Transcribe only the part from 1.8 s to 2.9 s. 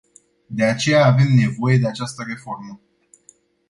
această reformă.